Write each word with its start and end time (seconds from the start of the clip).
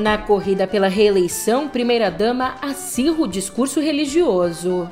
Na 0.00 0.16
corrida 0.16 0.66
pela 0.66 0.88
reeleição, 0.88 1.68
primeira-dama 1.68 2.54
acirra 2.62 3.20
o 3.20 3.28
discurso 3.28 3.80
religioso. 3.80 4.88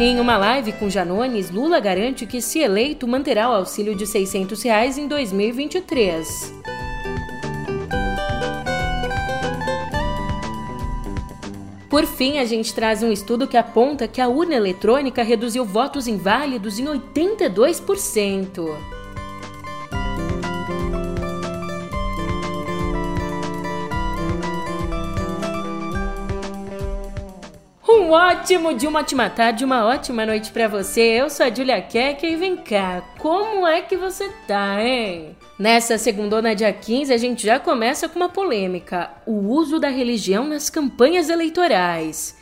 Em 0.00 0.18
uma 0.18 0.36
live 0.36 0.72
com 0.72 0.90
Janones, 0.90 1.48
Lula 1.48 1.78
garante 1.78 2.26
que, 2.26 2.42
se 2.42 2.58
eleito, 2.58 3.06
manterá 3.06 3.48
o 3.48 3.54
auxílio 3.54 3.94
de 3.94 4.04
600 4.04 4.60
reais 4.64 4.98
em 4.98 5.06
2023. 5.06 6.52
Por 11.96 12.04
fim, 12.04 12.36
a 12.36 12.44
gente 12.44 12.74
traz 12.74 13.02
um 13.02 13.10
estudo 13.10 13.48
que 13.48 13.56
aponta 13.56 14.06
que 14.06 14.20
a 14.20 14.28
urna 14.28 14.54
eletrônica 14.54 15.22
reduziu 15.22 15.64
votos 15.64 16.06
inválidos 16.06 16.78
em 16.78 16.84
82%. 16.84 18.95
Um 28.06 28.12
ótimo 28.12 28.72
dia, 28.72 28.88
uma 28.88 29.00
ótima 29.00 29.28
tarde, 29.28 29.64
uma 29.64 29.84
ótima 29.84 30.24
noite 30.24 30.52
para 30.52 30.68
você. 30.68 31.00
Eu 31.00 31.28
sou 31.28 31.44
a 31.44 31.52
Julia 31.52 31.82
Keck 31.82 32.24
e 32.24 32.36
vem 32.36 32.56
cá, 32.56 33.02
como 33.18 33.66
é 33.66 33.82
que 33.82 33.96
você 33.96 34.30
tá, 34.46 34.80
hein? 34.80 35.36
Nessa 35.58 35.98
segunda 35.98 36.54
dia 36.54 36.72
15, 36.72 37.12
a 37.12 37.16
gente 37.16 37.44
já 37.44 37.58
começa 37.58 38.08
com 38.08 38.14
uma 38.14 38.28
polêmica: 38.28 39.10
o 39.26 39.32
uso 39.32 39.80
da 39.80 39.88
religião 39.88 40.46
nas 40.46 40.70
campanhas 40.70 41.28
eleitorais. 41.28 42.38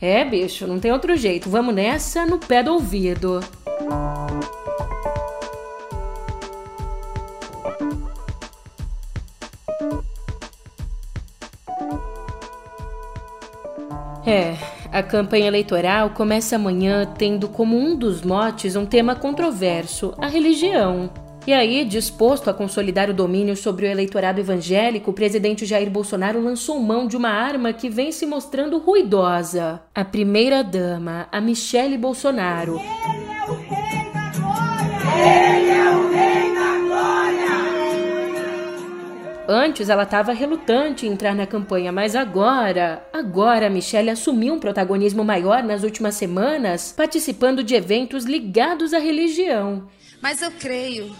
É, 0.00 0.24
bicho, 0.24 0.66
não 0.66 0.80
tem 0.80 0.90
outro 0.90 1.14
jeito. 1.14 1.50
Vamos 1.50 1.74
nessa 1.74 2.24
no 2.24 2.38
pé 2.38 2.62
do 2.62 2.72
ouvido. 2.72 3.40
É, 14.26 14.56
a 14.92 15.02
campanha 15.02 15.46
eleitoral 15.46 16.10
começa 16.10 16.56
amanhã 16.56 17.10
tendo 17.16 17.48
como 17.48 17.76
um 17.76 17.96
dos 17.96 18.22
motes 18.22 18.76
um 18.76 18.84
tema 18.84 19.16
controverso: 19.16 20.12
a 20.18 20.26
religião. 20.26 21.10
E 21.44 21.52
aí, 21.52 21.84
disposto 21.84 22.48
a 22.48 22.54
consolidar 22.54 23.10
o 23.10 23.14
domínio 23.14 23.56
sobre 23.56 23.86
o 23.86 23.88
eleitorado 23.88 24.38
evangélico, 24.38 25.10
o 25.10 25.14
presidente 25.14 25.66
Jair 25.66 25.90
Bolsonaro 25.90 26.40
lançou 26.40 26.78
mão 26.78 27.08
de 27.08 27.16
uma 27.16 27.30
arma 27.30 27.72
que 27.72 27.88
vem 27.88 28.12
se 28.12 28.26
mostrando 28.26 28.78
ruidosa: 28.78 29.80
a 29.94 30.04
primeira-dama, 30.04 31.26
a 31.32 31.40
Michele 31.40 31.96
Bolsonaro. 31.96 32.76
Ele 32.76 33.32
é 33.32 33.50
o 33.50 33.54
rei 33.54 34.12
da 34.12 34.30
glória! 34.38 35.48
É 35.48 35.51
Antes 39.54 39.90
ela 39.90 40.04
estava 40.04 40.32
relutante 40.32 41.06
em 41.06 41.10
entrar 41.10 41.34
na 41.34 41.46
campanha, 41.46 41.92
mas 41.92 42.16
agora, 42.16 43.06
agora 43.12 43.66
a 43.66 43.70
Michelle 43.70 44.08
assumiu 44.08 44.54
um 44.54 44.58
protagonismo 44.58 45.22
maior 45.22 45.62
nas 45.62 45.82
últimas 45.82 46.14
semanas, 46.14 46.94
participando 46.96 47.62
de 47.62 47.74
eventos 47.74 48.24
ligados 48.24 48.94
à 48.94 48.98
religião. 48.98 49.86
Mas 50.22 50.40
eu 50.40 50.50
creio 50.52 51.14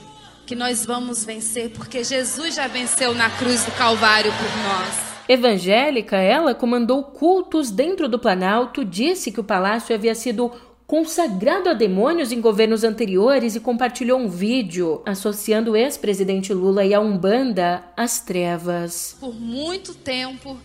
que 0.46 0.56
nós 0.56 0.86
vamos 0.86 1.26
vencer 1.26 1.72
porque 1.72 2.02
Jesus 2.02 2.54
já 2.54 2.66
venceu 2.66 3.12
na 3.12 3.28
cruz 3.28 3.66
do 3.66 3.72
Calvário 3.72 4.32
por 4.32 4.62
nós. 4.62 5.12
Evangélica, 5.28 6.16
ela 6.16 6.54
comandou 6.54 7.02
cultos 7.02 7.70
dentro 7.70 8.08
do 8.08 8.18
Planalto, 8.18 8.82
disse 8.82 9.30
que 9.30 9.40
o 9.40 9.44
palácio 9.44 9.94
havia 9.94 10.14
sido 10.14 10.50
consagrado 10.92 11.70
a 11.70 11.72
demônios 11.72 12.32
em 12.32 12.40
governos 12.42 12.84
anteriores 12.84 13.54
e 13.54 13.60
compartilhou 13.60 14.20
um 14.20 14.28
vídeo 14.28 15.00
associando 15.06 15.70
o 15.70 15.76
ex-presidente 15.76 16.52
Lula 16.52 16.84
e 16.84 16.92
a 16.92 17.00
Umbanda 17.00 17.82
às 17.96 18.20
trevas. 18.20 19.16
Por 19.18 19.32
muito 19.32 19.94
tempo, 19.94 20.60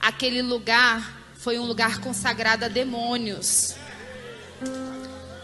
aquele 0.00 0.40
lugar 0.40 1.24
foi 1.34 1.58
um 1.58 1.64
lugar 1.64 2.00
consagrado 2.00 2.64
a 2.64 2.68
demônios. 2.68 3.74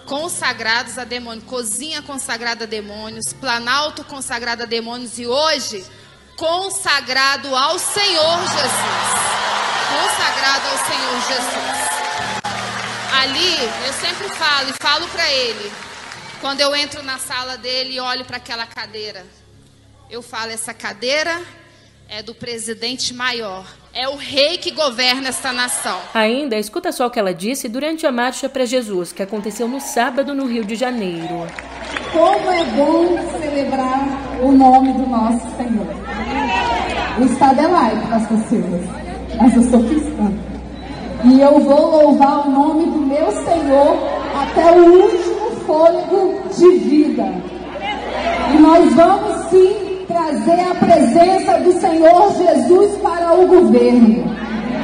Consagrados 0.07 0.99
a 0.99 1.05
demônios, 1.05 1.45
cozinha 1.45 2.01
consagrada 2.01 2.62
a 2.62 2.69
demônios, 2.69 3.33
planalto 3.33 4.05
consagrado 4.05 4.62
a 4.62 4.67
demônios 4.67 5.19
e 5.19 5.27
hoje 5.27 5.85
consagrado 6.37 7.57
ao 7.57 7.77
Senhor 7.77 8.39
Jesus. 8.39 9.19
Consagrado 9.91 10.69
ao 10.69 10.79
Senhor 10.87 11.27
Jesus. 11.27 11.98
Ali, 13.21 13.55
eu 13.84 13.93
sempre 13.95 14.29
falo 14.29 14.71
e 14.71 14.73
falo 14.81 15.09
para 15.09 15.29
ele, 15.33 15.73
quando 16.41 16.61
eu 16.61 16.77
entro 16.77 17.03
na 17.03 17.19
sala 17.19 17.56
dele 17.56 17.95
e 17.95 18.01
olho 18.01 18.25
para 18.25 18.37
aquela 18.37 18.65
cadeira, 18.65 19.27
eu 20.09 20.23
falo: 20.23 20.53
essa 20.53 20.73
cadeira 20.73 21.41
é 22.09 22.23
do 22.23 22.33
presidente 22.33 23.12
maior. 23.12 23.67
É 23.93 24.09
o 24.09 24.15
rei 24.15 24.56
que 24.59 24.71
governa 24.71 25.31
esta 25.31 25.53
nação. 25.53 25.99
Ainda, 26.15 26.56
escuta 26.56 26.93
só 26.93 27.09
o 27.09 27.11
que 27.11 27.19
ela 27.19 27.34
disse 27.34 27.69
durante 27.69 28.06
a 28.06 28.12
Marcha 28.12 28.49
para 28.49 28.65
Jesus, 28.65 29.12
que 29.12 29.21
aconteceu 29.21 29.67
no 29.67 29.81
sábado 29.81 30.33
no 30.33 30.47
Rio 30.47 30.65
de 30.65 30.77
Janeiro. 30.77 31.45
Como 32.12 32.53
é 32.53 32.65
bom 32.67 33.19
celebrar 33.41 34.41
o 34.41 34.53
nome 34.53 34.93
do 34.93 35.06
nosso 35.06 35.56
Senhor. 35.56 35.89
O 37.19 37.25
Estado 37.25 37.61
é 37.62 37.67
laico, 37.67 38.06
pastor 38.06 38.39
Silas, 38.49 38.85
mas 39.37 39.56
eu 39.56 39.62
sou 39.69 39.85
cristã. 39.89 40.48
E 41.31 41.43
eu 41.43 41.61
vou 41.61 41.91
louvar 41.91 42.49
o 42.49 42.50
nome 42.50 42.87
do 42.87 43.00
meu 43.00 43.31
Senhor 43.31 43.99
até 44.34 44.72
o 44.72 45.03
último 45.03 45.50
fôlego 45.66 46.41
de 46.56 46.78
vida. 46.78 47.28
E 48.55 48.59
nós 48.59 48.94
vamos 48.94 49.50
sim 49.50 50.06
trazer 50.09 50.59
a 50.59 50.75
presença 50.75 51.59
do 51.61 51.72
Senhor 51.78 52.33
Jesus 52.33 52.97
para 53.03 53.34
o 53.34 53.47
governo. 53.47 54.25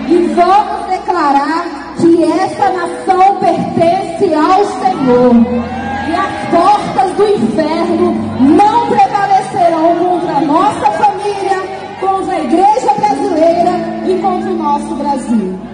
E 0.07 0.35
vamos 0.35 0.87
declarar 0.91 1.95
que 1.99 2.25
essa 2.25 2.71
nação 2.73 3.37
pertence 3.37 4.35
ao 4.35 4.65
Senhor. 4.67 5.35
E 6.11 6.15
as 6.15 6.51
portas 6.51 7.11
do 7.17 7.27
inferno 7.27 8.15
não 8.41 8.87
prevalecerão 8.89 9.97
contra 9.97 10.37
a 10.37 10.41
nossa 10.43 10.91
família, 10.91 11.63
contra 11.99 12.35
a 12.35 12.41
igreja 12.41 12.93
brasileira 12.99 13.73
e 14.07 14.19
contra 14.21 14.51
o 14.51 14.57
nosso 14.57 14.95
Brasil. 14.95 15.74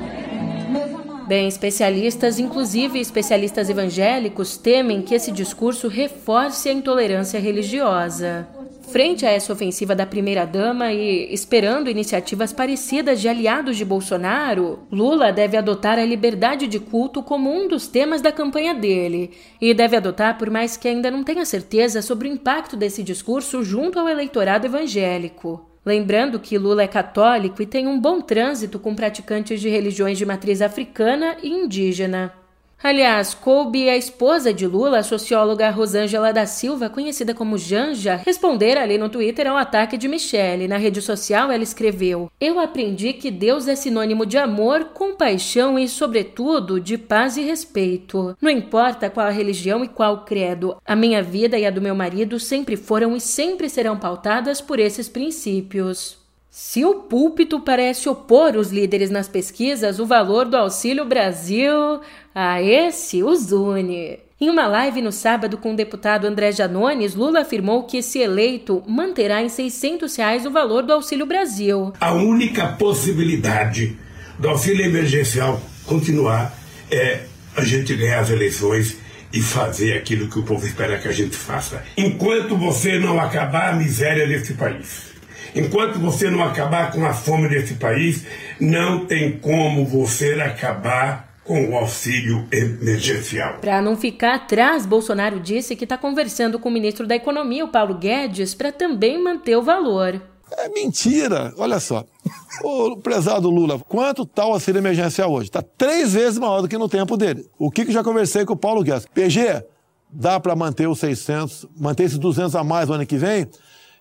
Bem, 1.31 1.47
especialistas, 1.47 2.41
inclusive 2.41 2.99
especialistas 2.99 3.71
evangélicos, 3.71 4.57
temem 4.57 5.01
que 5.01 5.15
esse 5.15 5.31
discurso 5.31 5.87
reforce 5.87 6.69
a 6.69 6.73
intolerância 6.73 7.39
religiosa. 7.39 8.49
Frente 8.91 9.25
a 9.25 9.31
essa 9.31 9.53
ofensiva 9.53 9.95
da 9.95 10.05
primeira-dama 10.05 10.93
e 10.93 11.33
esperando 11.33 11.89
iniciativas 11.89 12.53
parecidas 12.53 13.21
de 13.21 13.29
aliados 13.29 13.77
de 13.77 13.85
Bolsonaro, 13.85 14.81
Lula 14.91 15.31
deve 15.31 15.57
adotar 15.57 16.01
a 16.01 16.05
liberdade 16.05 16.67
de 16.67 16.81
culto 16.81 17.23
como 17.23 17.49
um 17.49 17.69
dos 17.69 17.87
temas 17.87 18.21
da 18.21 18.33
campanha 18.33 18.75
dele. 18.75 19.31
E 19.61 19.73
deve 19.73 19.97
adotar, 19.97 20.37
por 20.37 20.51
mais 20.51 20.77
que 20.77 20.89
ainda 20.89 21.13
não 21.13 21.23
tenha 21.23 21.45
certeza 21.45 22.03
sobre 22.03 22.29
o 22.29 22.33
impacto 22.33 22.77
desse 22.77 23.05
discurso 23.05 23.63
junto 23.63 24.01
ao 24.01 24.09
eleitorado 24.09 24.67
evangélico. 24.67 25.70
Lembrando 25.85 26.39
que 26.39 26.59
Lula 26.59 26.83
é 26.83 26.87
católico 26.87 27.63
e 27.63 27.67
tem 27.67 27.87
um 27.87 27.99
bom 27.99 28.21
trânsito 28.21 28.79
com 28.79 28.95
praticantes 28.95 29.61
de 29.61 29.69
religiões 29.69 30.19
de 30.19 30.27
matriz 30.27 30.61
africana 30.61 31.37
e 31.43 31.49
indígena. 31.49 32.40
Aliás, 32.83 33.35
coube 33.35 33.91
a 33.91 33.97
esposa 33.97 34.55
de 34.55 34.67
Lula, 34.67 35.01
a 35.01 35.03
socióloga 35.03 35.69
Rosângela 35.69 36.33
da 36.33 36.47
Silva, 36.47 36.89
conhecida 36.89 37.35
como 37.35 37.59
Janja, 37.59 38.17
responder 38.17 38.79
ali 38.79 38.97
no 38.97 39.11
Twitter 39.11 39.47
ao 39.47 39.59
ataque 39.59 39.99
de 39.99 40.09
Michele. 40.09 40.67
Na 40.67 40.79
rede 40.79 41.03
social, 41.03 41.53
ela 41.53 41.63
escreveu: 41.63 42.33
Eu 42.41 42.59
aprendi 42.59 43.13
que 43.13 43.31
Deus 43.31 43.69
é 43.69 43.77
sinônimo 43.77 44.25
de 44.25 44.39
amor, 44.39 44.87
compaixão 44.95 45.79
e, 45.79 45.87
sobretudo, 45.87 46.81
de 46.81 46.97
paz 46.97 47.37
e 47.37 47.43
respeito. 47.43 48.35
Não 48.41 48.51
importa 48.51 49.11
qual 49.11 49.27
a 49.27 49.31
religião 49.31 49.85
e 49.85 49.89
qual 49.89 50.25
credo, 50.25 50.75
a 50.83 50.97
minha 50.97 51.23
vida 51.23 51.59
e 51.59 51.67
a 51.67 51.71
do 51.71 51.83
meu 51.83 51.95
marido 51.95 52.41
sempre 52.41 52.77
foram 52.77 53.15
e 53.15 53.21
sempre 53.21 53.69
serão 53.69 53.99
pautadas 53.99 54.63
por 54.63 54.79
esses 54.79 55.07
princípios. 55.07 56.20
Se 56.51 56.85
o 56.85 56.95
púlpito 56.97 57.61
parece 57.61 58.09
opor 58.09 58.57
os 58.57 58.73
líderes 58.73 59.09
nas 59.09 59.29
pesquisas, 59.29 60.01
o 60.01 60.07
valor 60.07 60.47
do 60.47 60.57
Auxílio 60.57 61.05
Brasil 61.05 62.01
a 62.35 62.61
esse 62.61 63.23
os 63.23 63.53
une. 63.53 64.19
Em 64.41 64.51
uma 64.51 64.67
live 64.67 65.01
no 65.01 65.13
sábado 65.13 65.57
com 65.59 65.73
o 65.73 65.77
deputado 65.77 66.27
André 66.27 66.51
Janones, 66.51 67.15
Lula 67.15 67.43
afirmou 67.43 67.85
que, 67.85 68.03
se 68.03 68.19
eleito, 68.19 68.83
manterá 68.85 69.41
em 69.41 69.49
600 69.49 70.17
reais 70.17 70.45
o 70.45 70.51
valor 70.51 70.83
do 70.83 70.93
Auxílio 70.93 71.25
Brasil. 71.25 71.93
A 72.01 72.13
única 72.15 72.67
possibilidade 72.67 73.97
do 74.37 74.49
auxílio 74.49 74.85
emergencial 74.85 75.63
continuar 75.87 76.53
é 76.91 77.27
a 77.57 77.63
gente 77.63 77.95
ganhar 77.95 78.19
as 78.19 78.31
eleições 78.31 78.97
e 79.33 79.41
fazer 79.41 79.93
aquilo 79.93 80.29
que 80.29 80.41
o 80.41 80.43
povo 80.43 80.67
espera 80.67 80.99
que 80.99 81.07
a 81.07 81.13
gente 81.13 81.37
faça. 81.37 81.85
Enquanto 81.97 82.57
você 82.57 82.99
não 82.99 83.21
acabar 83.21 83.73
a 83.73 83.77
miséria 83.77 84.27
desse 84.27 84.55
país 84.55 85.11
Enquanto 85.55 85.99
você 85.99 86.31
não 86.31 86.43
acabar 86.43 86.93
com 86.93 87.05
a 87.05 87.13
fome 87.13 87.49
desse 87.49 87.75
país, 87.75 88.25
não 88.61 89.07
tem 89.07 89.39
como 89.39 89.85
você 89.85 90.35
acabar 90.41 91.31
com 91.45 91.71
o 91.71 91.77
auxílio 91.77 92.47
emergencial. 92.53 93.59
Para 93.61 93.83
não 93.83 93.97
ficar 93.97 94.37
atrás, 94.37 94.87
Bolsonaro 94.87 95.41
disse 95.41 95.75
que 95.75 95.85
está 95.85 95.99
conversando 95.99 96.59
com 96.59 96.69
o 96.69 96.73
ministro 96.73 97.07
da 97.07 97.17
Economia, 97.17 97.65
o 97.65 97.69
Paulo 97.69 97.95
Guedes, 97.95 98.55
para 98.55 98.71
também 98.71 99.21
manter 99.21 99.57
o 99.57 99.63
valor. 99.63 100.23
É 100.59 100.69
mentira. 100.69 101.53
Olha 101.57 101.81
só. 101.81 102.05
O 102.63 102.97
prezado 102.97 103.49
Lula, 103.49 103.79
quanto 103.79 104.25
está 104.25 104.45
o 104.45 104.53
auxílio 104.53 104.81
emergencial 104.81 105.33
hoje? 105.33 105.49
Está 105.49 105.63
três 105.63 106.13
vezes 106.13 106.39
maior 106.39 106.61
do 106.61 106.69
que 106.69 106.77
no 106.77 106.91
tempo 106.91 107.17
dele. 107.17 107.47
O 107.59 107.71
que, 107.71 107.87
que 107.87 107.93
já 107.93 108.05
conversei 108.05 108.45
com 108.45 108.53
o 108.53 108.57
Paulo 108.57 108.83
Guedes? 108.83 109.07
PG, 109.07 109.65
dá 110.11 110.39
para 110.39 110.55
manter 110.55 110.87
os 110.87 110.99
600, 110.99 111.67
manter 111.79 112.05
esses 112.05 112.19
200 112.19 112.55
a 112.55 112.63
mais 112.63 112.89
no 112.89 112.97
ano 112.97 113.07
que 113.07 113.17
vem? 113.17 113.47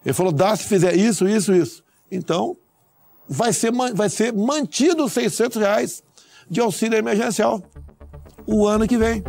Ele 0.05 0.13
falou, 0.13 0.31
dá 0.31 0.55
se 0.55 0.63
fizer 0.63 0.95
isso, 0.95 1.27
isso, 1.27 1.53
isso. 1.53 1.83
Então, 2.11 2.57
vai 3.27 3.53
ser, 3.53 3.71
vai 3.93 4.09
ser 4.09 4.33
mantido 4.33 5.05
os 5.05 5.13
600 5.13 5.57
reais 5.57 6.03
de 6.49 6.59
auxílio 6.59 6.97
emergencial 6.97 7.61
o 8.45 8.65
ano 8.65 8.87
que 8.87 8.97
vem. 8.97 9.23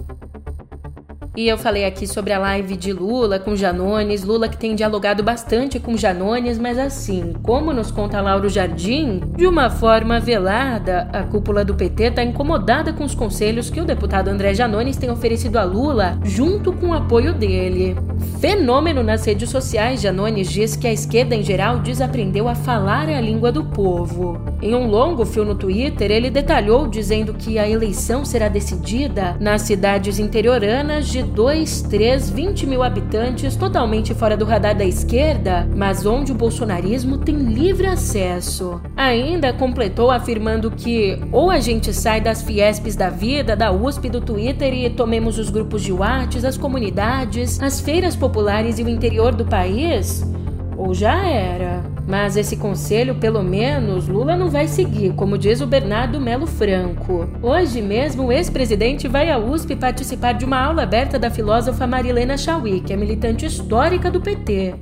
E 1.36 1.46
eu 1.46 1.56
falei 1.56 1.84
aqui 1.84 2.08
sobre 2.08 2.32
a 2.32 2.40
live 2.40 2.76
de 2.76 2.92
Lula 2.92 3.38
com 3.38 3.54
Janones, 3.54 4.24
Lula 4.24 4.48
que 4.48 4.56
tem 4.56 4.74
dialogado 4.74 5.22
bastante 5.22 5.78
com 5.78 5.96
Janones, 5.96 6.58
mas 6.58 6.76
assim, 6.76 7.34
como 7.44 7.72
nos 7.72 7.92
conta 7.92 8.20
Lauro 8.20 8.48
Jardim, 8.48 9.20
de 9.36 9.46
uma 9.46 9.70
forma 9.70 10.18
velada, 10.18 11.08
a 11.12 11.22
cúpula 11.22 11.64
do 11.64 11.76
PT 11.76 12.04
está 12.04 12.24
incomodada 12.24 12.92
com 12.92 13.04
os 13.04 13.14
conselhos 13.14 13.70
que 13.70 13.80
o 13.80 13.84
deputado 13.84 14.26
André 14.26 14.54
Janones 14.54 14.96
tem 14.96 15.08
oferecido 15.08 15.56
a 15.56 15.62
Lula, 15.62 16.18
junto 16.24 16.72
com 16.72 16.88
o 16.88 16.94
apoio 16.94 17.32
dele. 17.32 17.96
Fenômeno 18.40 19.02
nas 19.02 19.24
redes 19.24 19.50
sociais, 19.50 20.00
Janones 20.00 20.50
diz 20.50 20.74
que 20.74 20.88
a 20.88 20.92
esquerda 20.92 21.36
em 21.36 21.44
geral 21.44 21.78
desaprendeu 21.78 22.48
a 22.48 22.56
falar 22.56 23.08
a 23.08 23.20
língua 23.20 23.52
do 23.52 23.64
povo. 23.64 24.40
Em 24.60 24.74
um 24.74 24.88
longo 24.88 25.24
fio 25.24 25.44
no 25.44 25.54
Twitter, 25.54 26.10
ele 26.10 26.28
detalhou 26.28 26.88
dizendo 26.88 27.32
que 27.32 27.58
a 27.58 27.68
eleição 27.68 28.24
será 28.24 28.48
decidida 28.48 29.36
nas 29.40 29.62
cidades 29.62 30.18
interioranas 30.18 31.06
de 31.08 31.19
2, 31.22 31.82
3, 31.82 32.30
20 32.30 32.66
mil 32.66 32.82
habitantes, 32.82 33.56
totalmente 33.56 34.14
fora 34.14 34.36
do 34.36 34.44
radar 34.44 34.76
da 34.76 34.84
esquerda, 34.84 35.68
mas 35.74 36.04
onde 36.06 36.32
o 36.32 36.34
bolsonarismo 36.34 37.18
tem 37.18 37.36
livre 37.36 37.86
acesso. 37.86 38.80
Ainda 38.96 39.52
completou 39.52 40.10
afirmando 40.10 40.70
que 40.70 41.18
ou 41.32 41.50
a 41.50 41.60
gente 41.60 41.92
sai 41.92 42.20
das 42.20 42.42
Fiespes 42.42 42.96
da 42.96 43.10
vida, 43.10 43.56
da 43.56 43.72
USP, 43.72 44.08
do 44.08 44.20
Twitter 44.20 44.72
e 44.72 44.90
tomemos 44.90 45.38
os 45.38 45.50
grupos 45.50 45.82
de 45.82 45.92
Whats, 45.92 46.44
as 46.44 46.56
comunidades, 46.56 47.60
as 47.60 47.80
feiras 47.80 48.16
populares 48.16 48.78
e 48.78 48.82
o 48.82 48.88
interior 48.88 49.34
do 49.34 49.44
país, 49.44 50.24
ou 50.76 50.94
já 50.94 51.26
era. 51.26 51.82
Mas 52.10 52.36
esse 52.36 52.56
conselho, 52.56 53.14
pelo 53.14 53.40
menos, 53.40 54.08
Lula 54.08 54.36
não 54.36 54.50
vai 54.50 54.66
seguir, 54.66 55.14
como 55.14 55.38
diz 55.38 55.60
o 55.60 55.66
Bernardo 55.66 56.20
Melo 56.20 56.44
Franco. 56.44 57.30
Hoje 57.40 57.80
mesmo, 57.80 58.24
o 58.24 58.32
ex-presidente 58.32 59.06
vai 59.06 59.30
à 59.30 59.38
USP 59.38 59.76
participar 59.76 60.32
de 60.32 60.44
uma 60.44 60.60
aula 60.60 60.82
aberta 60.82 61.20
da 61.20 61.30
filósofa 61.30 61.86
Marilena 61.86 62.36
Chauí, 62.36 62.80
que 62.80 62.92
é 62.92 62.96
militante 62.96 63.46
histórica 63.46 64.10
do 64.10 64.20
PT. 64.20 64.74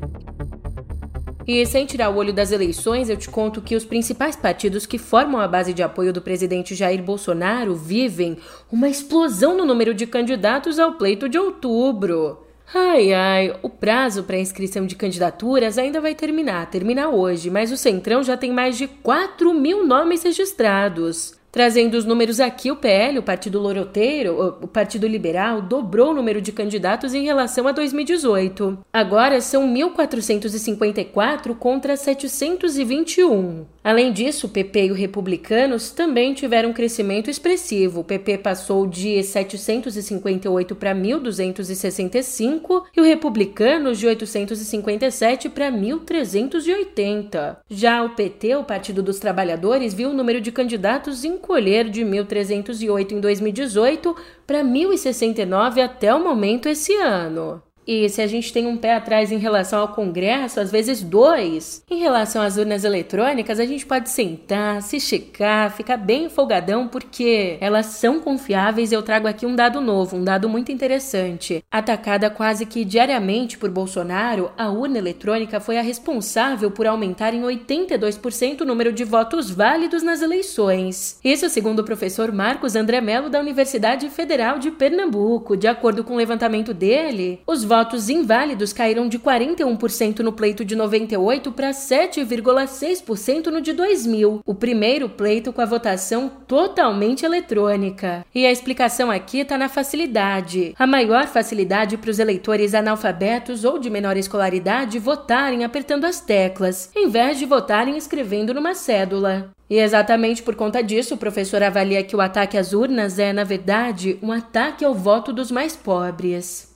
E 1.46 1.66
sem 1.66 1.84
tirar 1.84 2.08
o 2.08 2.16
olho 2.16 2.32
das 2.32 2.50
eleições, 2.50 3.10
eu 3.10 3.16
te 3.18 3.28
conto 3.28 3.60
que 3.60 3.76
os 3.76 3.84
principais 3.84 4.34
partidos 4.34 4.86
que 4.86 4.96
formam 4.96 5.38
a 5.38 5.46
base 5.46 5.74
de 5.74 5.82
apoio 5.82 6.14
do 6.14 6.22
presidente 6.22 6.74
Jair 6.74 7.02
Bolsonaro 7.02 7.74
vivem 7.74 8.38
uma 8.72 8.88
explosão 8.88 9.54
no 9.54 9.66
número 9.66 9.92
de 9.92 10.06
candidatos 10.06 10.78
ao 10.78 10.94
pleito 10.94 11.28
de 11.28 11.38
outubro. 11.38 12.47
Ai, 12.74 13.14
ai, 13.14 13.56
o 13.62 13.68
prazo 13.70 14.24
para 14.24 14.38
inscrição 14.38 14.86
de 14.86 14.94
candidaturas 14.94 15.78
ainda 15.78 16.02
vai 16.02 16.14
terminar, 16.14 16.70
termina 16.70 17.08
hoje, 17.08 17.50
mas 17.50 17.72
o 17.72 17.78
Centrão 17.78 18.22
já 18.22 18.36
tem 18.36 18.52
mais 18.52 18.76
de 18.76 18.86
4 18.86 19.54
mil 19.54 19.86
nomes 19.86 20.22
registrados. 20.22 21.38
Trazendo 21.50 21.94
os 21.94 22.04
números 22.04 22.40
aqui, 22.40 22.70
o 22.70 22.76
PL, 22.76 23.18
o 23.18 23.22
Partido 23.22 23.58
Loroteiro, 23.58 24.58
o 24.60 24.68
Partido 24.68 25.06
Liberal, 25.06 25.62
dobrou 25.62 26.10
o 26.10 26.14
número 26.14 26.42
de 26.42 26.52
candidatos 26.52 27.14
em 27.14 27.24
relação 27.24 27.66
a 27.66 27.72
2018. 27.72 28.78
Agora 28.92 29.40
são 29.40 29.66
1.454 29.66 31.56
contra 31.56 31.96
721. 31.96 33.64
Além 33.82 34.12
disso, 34.12 34.46
o 34.46 34.50
PP 34.50 34.86
e 34.86 34.90
os 34.90 34.98
republicanos 34.98 35.90
também 35.90 36.34
tiveram 36.34 36.70
um 36.70 36.72
crescimento 36.72 37.30
expressivo. 37.30 38.00
O 38.00 38.04
PP 38.04 38.38
passou 38.38 38.86
de 38.86 39.22
758 39.22 40.74
para 40.74 40.94
1.265 40.94 42.84
e 42.96 43.00
o 43.00 43.04
republicanos 43.04 43.98
de 43.98 44.06
857 44.06 45.48
para 45.48 45.70
1.380. 45.70 47.56
Já 47.70 48.02
o 48.02 48.10
PT, 48.10 48.56
o 48.56 48.64
Partido 48.64 49.02
dos 49.02 49.18
Trabalhadores, 49.18 49.94
viu 49.94 50.10
o 50.10 50.14
número 50.14 50.40
de 50.40 50.52
candidatos 50.52 51.24
encolher 51.24 51.88
de 51.88 52.02
1.308 52.02 53.12
em 53.12 53.20
2018 53.20 54.16
para 54.46 54.62
1.069 54.62 55.82
até 55.82 56.12
o 56.14 56.22
momento 56.22 56.68
esse 56.68 56.94
ano. 56.94 57.62
E 57.88 58.06
se 58.10 58.20
a 58.20 58.26
gente 58.26 58.52
tem 58.52 58.66
um 58.66 58.76
pé 58.76 58.92
atrás 58.92 59.32
em 59.32 59.38
relação 59.38 59.80
ao 59.80 59.88
Congresso, 59.88 60.60
às 60.60 60.70
vezes 60.70 61.02
dois, 61.02 61.82
em 61.90 62.00
relação 62.00 62.42
às 62.42 62.58
urnas 62.58 62.84
eletrônicas, 62.84 63.58
a 63.58 63.64
gente 63.64 63.86
pode 63.86 64.10
sentar, 64.10 64.82
se 64.82 65.00
checar, 65.00 65.74
ficar 65.74 65.96
bem 65.96 66.28
folgadão, 66.28 66.86
porque 66.86 67.56
elas 67.62 67.86
são 67.86 68.20
confiáveis. 68.20 68.92
Eu 68.92 69.02
trago 69.02 69.26
aqui 69.26 69.46
um 69.46 69.56
dado 69.56 69.80
novo, 69.80 70.18
um 70.18 70.22
dado 70.22 70.50
muito 70.50 70.70
interessante. 70.70 71.64
Atacada 71.70 72.28
quase 72.28 72.66
que 72.66 72.84
diariamente 72.84 73.56
por 73.56 73.70
Bolsonaro, 73.70 74.50
a 74.58 74.68
urna 74.68 74.98
eletrônica 74.98 75.58
foi 75.58 75.78
a 75.78 75.82
responsável 75.82 76.70
por 76.70 76.86
aumentar 76.86 77.32
em 77.32 77.40
82% 77.40 78.60
o 78.60 78.66
número 78.66 78.92
de 78.92 79.02
votos 79.02 79.50
válidos 79.50 80.02
nas 80.02 80.20
eleições. 80.20 81.18
Isso 81.24 81.48
segundo 81.48 81.78
o 81.78 81.84
professor 81.84 82.30
Marcos 82.32 82.76
André 82.76 83.00
Mello 83.00 83.30
da 83.30 83.40
Universidade 83.40 84.10
Federal 84.10 84.58
de 84.58 84.70
Pernambuco. 84.70 85.56
De 85.56 85.66
acordo 85.66 86.04
com 86.04 86.12
o 86.12 86.18
levantamento 86.18 86.74
dele, 86.74 87.40
os 87.46 87.64
votos 87.64 87.77
votos 87.78 88.08
inválidos 88.08 88.72
caíram 88.72 89.08
de 89.08 89.20
41% 89.20 90.18
no 90.18 90.32
pleito 90.32 90.64
de 90.64 90.74
98 90.74 91.52
para 91.52 91.70
7,6% 91.70 93.46
no 93.46 93.60
de 93.60 93.72
2000, 93.72 94.40
o 94.44 94.52
primeiro 94.52 95.08
pleito 95.08 95.52
com 95.52 95.60
a 95.60 95.64
votação 95.64 96.28
totalmente 96.48 97.24
eletrônica. 97.24 98.26
E 98.34 98.44
a 98.44 98.50
explicação 98.50 99.12
aqui 99.12 99.38
está 99.38 99.56
na 99.56 99.68
facilidade. 99.68 100.74
A 100.76 100.88
maior 100.88 101.28
facilidade 101.28 101.96
para 101.96 102.10
os 102.10 102.18
eleitores 102.18 102.74
analfabetos 102.74 103.64
ou 103.64 103.78
de 103.78 103.88
menor 103.88 104.16
escolaridade 104.16 104.98
votarem 104.98 105.62
apertando 105.62 106.04
as 106.04 106.20
teclas, 106.20 106.90
em 106.96 107.08
vez 107.08 107.38
de 107.38 107.46
votarem 107.46 107.96
escrevendo 107.96 108.52
numa 108.52 108.74
cédula. 108.74 109.52
E 109.70 109.78
exatamente 109.78 110.42
por 110.42 110.56
conta 110.56 110.82
disso, 110.82 111.14
o 111.14 111.18
professor 111.18 111.62
avalia 111.62 112.02
que 112.02 112.16
o 112.16 112.20
ataque 112.20 112.58
às 112.58 112.72
urnas 112.72 113.20
é, 113.20 113.32
na 113.32 113.44
verdade, 113.44 114.18
um 114.20 114.32
ataque 114.32 114.84
ao 114.84 114.94
voto 114.94 115.32
dos 115.32 115.52
mais 115.52 115.76
pobres. 115.76 116.68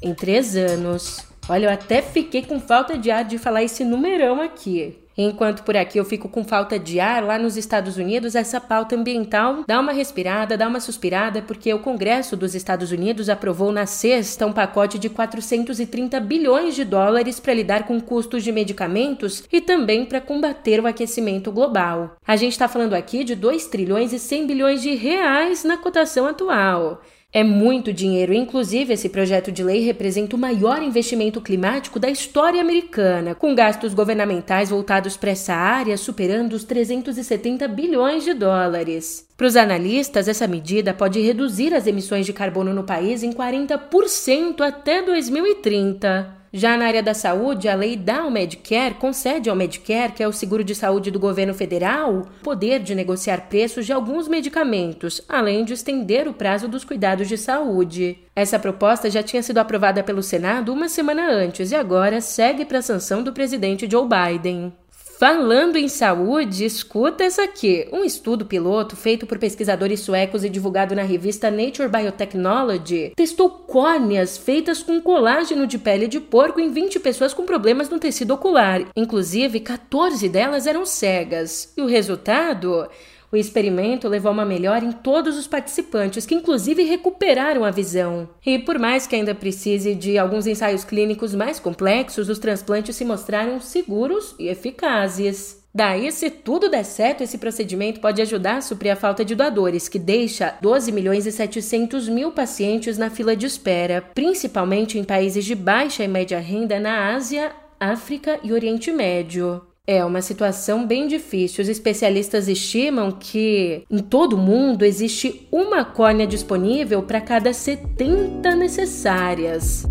em 0.01 0.15
três 0.15 0.57
anos. 0.57 1.27
Olha, 1.49 1.67
eu 1.67 1.71
até 1.71 2.01
fiquei 2.01 2.43
com 2.43 2.61
falta 2.61 2.97
de 2.97 3.11
ar 3.11 3.25
de 3.25 3.37
falar 3.37 3.63
esse 3.63 3.85
numerão 3.85 4.41
aqui. 4.41 5.02
Enquanto 5.17 5.63
por 5.63 5.77
aqui 5.77 5.99
eu 5.99 6.05
fico 6.05 6.29
com 6.29 6.43
falta 6.45 6.79
de 6.79 6.99
ar, 6.99 7.23
lá 7.23 7.39
nos 7.39 7.57
Estados 7.57 7.97
Unidos 7.97 8.35
essa 8.35 8.61
pauta 8.61 8.97
ambiental 8.97 9.65
dá 9.67 9.79
uma 9.79 9.93
respirada, 9.93 10.57
dá 10.57 10.67
uma 10.67 10.81
suspirada, 10.81 11.43
porque 11.43 11.73
o 11.73 11.79
Congresso 11.79 12.37
dos 12.37 12.55
Estados 12.55 12.91
Unidos 12.91 13.29
aprovou 13.29 13.71
na 13.71 13.87
sexta 13.87 14.47
um 14.47 14.53
pacote 14.53 14.99
de 14.99 15.09
430 15.09 16.19
bilhões 16.21 16.75
de 16.75 16.85
dólares 16.85 17.39
para 17.39 17.55
lidar 17.55 17.85
com 17.85 18.01
custos 18.01 18.43
de 18.43 18.53
medicamentos 18.53 19.45
e 19.53 19.61
também 19.61 20.05
para 20.05 20.21
combater 20.21 20.81
o 20.81 20.87
aquecimento 20.87 21.53
global. 21.53 22.17
A 22.27 22.37
gente 22.37 22.53
está 22.53 22.69
falando 22.69 22.95
aqui 22.95 23.25
de 23.25 23.35
2 23.35 23.67
trilhões 23.67 24.13
e 24.13 24.19
100 24.19 24.47
bilhões 24.47 24.83
de 24.83 24.95
reais 24.95 25.65
na 25.65 25.77
cotação 25.77 26.27
atual. 26.27 27.03
É 27.35 27.43
muito 27.43 27.95
dinheiro, 27.95 28.35
inclusive 28.35 28.93
esse 28.93 29.09
projeto 29.09 29.51
de 29.51 29.65
lei 29.65 29.81
representa 29.81 30.37
o 30.37 30.39
maior 30.39 30.83
investimento 30.83 31.41
climático 31.41 31.99
da 31.99 32.11
história 32.11 32.61
americana, 32.61 33.35
com 33.35 33.55
gastos 33.55 33.95
governamentais 33.95 34.69
voltados 34.69 35.17
para 35.17 35.31
essa 35.31 35.55
área 35.55 35.97
superando 35.97 36.53
os 36.53 36.63
370 36.63 37.67
bilhões 37.69 38.23
de 38.23 38.35
dólares. 38.35 39.27
Para 39.35 39.47
os 39.47 39.57
analistas, 39.57 40.29
essa 40.29 40.47
medida 40.47 40.93
pode 40.93 41.23
reduzir 41.23 41.73
as 41.73 41.87
emissões 41.87 42.27
de 42.27 42.35
carbono 42.35 42.75
no 42.75 42.85
país 42.85 43.23
em 43.23 43.33
40% 43.33 44.61
até 44.61 45.01
2030. 45.01 46.42
Já 46.55 46.77
na 46.77 46.85
área 46.85 47.03
da 47.03 47.15
saúde, 47.15 47.67
a 47.67 47.75
lei 47.75 47.97
dá 47.97 48.21
ao 48.21 48.31
Medicare, 48.31 48.95
concede 48.95 49.49
ao 49.49 49.57
Medicare, 49.57 50.13
que 50.13 50.23
é 50.23 50.29
o 50.29 50.33
seguro 50.33 50.63
de 50.63 50.75
saúde 50.75 51.11
do 51.11 51.19
governo 51.19 51.55
federal, 51.55 52.15
o 52.15 52.45
poder 52.45 52.81
de 52.81 52.95
negociar 52.95 53.49
preços 53.49 53.87
de 53.87 53.93
alguns 53.93 54.29
medicamentos, 54.29 55.23
além 55.27 55.65
de 55.65 55.73
estender 55.73 56.29
o 56.29 56.35
prazo 56.35 56.69
dos 56.69 56.85
cuidados 56.85 57.27
de 57.27 57.39
saúde. 57.39 58.19
Essa 58.37 58.59
proposta 58.59 59.09
já 59.09 59.23
tinha 59.23 59.43
sido 59.43 59.59
aprovada 59.59 60.03
pelo 60.03 60.23
Senado 60.23 60.75
uma 60.75 60.91
semana 60.91 61.27
antes 61.27 61.71
e 61.71 61.75
agora 61.75 62.21
segue 62.21 62.67
para 62.67 62.81
a 62.81 62.83
sanção 62.83 63.23
do 63.23 63.33
presidente 63.33 63.89
Joe 63.91 64.07
Biden. 64.07 64.75
Falando 65.23 65.77
em 65.77 65.87
saúde, 65.87 66.65
escuta 66.65 67.23
essa 67.23 67.45
aqui. 67.45 67.89
Um 67.93 68.03
estudo 68.03 68.45
piloto 68.45 68.97
feito 68.97 69.25
por 69.25 69.39
pesquisadores 69.39 70.01
suecos 70.01 70.43
e 70.43 70.51
divulgado 70.51 70.97
na 70.97 71.03
revista 71.03 71.49
Nature 71.49 71.89
Biotechnology 71.89 73.13
testou 73.15 73.49
córneas 73.49 74.37
feitas 74.37 74.83
com 74.83 75.01
colágeno 75.01 75.65
de 75.65 75.79
pele 75.79 76.09
de 76.09 76.19
porco 76.19 76.59
em 76.59 76.73
20 76.73 76.99
pessoas 76.99 77.33
com 77.33 77.47
problemas 77.47 77.89
no 77.89 78.01
tecido 78.01 78.35
ocular. 78.35 78.81
Inclusive, 78.97 79.61
14 79.61 80.29
delas 80.29 80.67
eram 80.67 80.85
cegas. 80.85 81.73
E 81.77 81.83
o 81.83 81.87
resultado? 81.87 82.89
O 83.33 83.37
experimento 83.37 84.09
levou 84.09 84.29
a 84.29 84.33
uma 84.33 84.45
melhora 84.45 84.85
em 84.85 84.93
todos 84.93 85.39
os 85.39 85.47
participantes, 85.47 86.27
que 86.27 86.35
inclusive 86.35 86.83
recuperaram 86.83 87.65
a 87.65 87.71
visão. 87.71 88.29
E 88.45 88.59
por 88.59 88.79
mais 88.79 89.07
que 89.07 89.17
ainda 89.17 89.35
precise 89.35 89.95
de 89.95 90.19
alguns 90.19 90.47
ensaios 90.47 90.85
clínicos 90.85 91.35
mais 91.35 91.59
complexos, 91.59 92.29
os 92.29 92.39
transplantes 92.39 92.95
se 92.95 93.07
mostraram 93.07 93.59
seguros 93.59 94.35
e 94.39 94.49
eficazes. 94.49 95.63
Daí, 95.75 96.13
se 96.13 96.29
tudo 96.29 96.69
der 96.69 96.85
certo, 96.85 97.23
esse 97.23 97.39
procedimento 97.39 98.01
pode 98.01 98.21
ajudar 98.21 98.59
a 98.59 98.61
suprir 98.61 98.93
a 98.93 98.97
falta 98.97 99.25
de 99.25 99.35
doadores, 99.35 99.89
que 99.89 99.99
deixa 99.99 100.55
12 100.61 100.93
milhões 100.93 101.25
e 101.25 101.33
700 101.33 102.11
mil 102.11 102.33
pacientes 102.33 102.99
na 102.99 103.09
fila 103.09 103.35
de 103.35 103.47
espera, 103.47 104.05
principalmente 104.15 104.99
em 104.99 105.05
países 105.05 105.47
de 105.47 105.55
baixa 105.55 106.05
e 106.05 106.09
média 106.09 106.39
renda 106.39 106.79
na 106.79 107.15
Ásia, 107.15 107.53
África 107.81 108.39
e 108.43 108.53
Oriente 108.53 108.93
Médio. 108.93 109.72
É 109.85 110.05
uma 110.05 110.23
situação 110.23 110.87
bem 110.87 111.09
difícil. 111.09 111.61
Os 111.61 111.69
especialistas 111.69 112.47
estimam 112.47 113.11
que 113.11 113.83
em 113.91 113.99
todo 113.99 114.35
o 114.35 114.39
mundo 114.39 114.85
existe 114.85 115.49
uma 115.51 115.85
córnea 115.85 116.25
disponível 116.27 117.03
para 117.03 117.21
cada 117.21 117.53
70 117.53 118.55
necessárias. 118.55 119.85